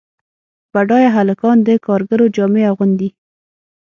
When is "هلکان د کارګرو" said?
1.17-2.25